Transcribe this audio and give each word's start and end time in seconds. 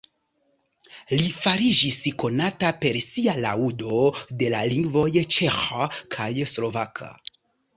Li 1.11 1.27
fariĝis 1.41 1.97
konata 2.23 2.71
per 2.85 2.99
sia 3.09 3.35
laŭdo 3.45 4.01
de 4.41 4.49
la 4.55 4.65
lingvoj 4.73 5.07
ĉeĥa 5.37 5.87
kaj 6.17 6.31
slovaka. 6.57 7.13